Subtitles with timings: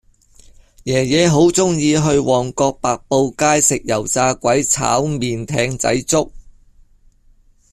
[0.83, 6.31] 爺爺好鍾意去旺角白布街食油炸鬼炒麵艇仔粥